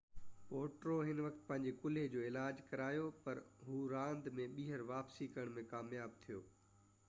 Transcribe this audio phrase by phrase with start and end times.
[0.51, 5.57] Potro ان وقت پنهنجي ڪلهي جو علاج ڪرايو پر هو راند ۾ ٻيهر واپسي ڪرڻ
[5.63, 6.45] ۾ ڪامياب ٿيو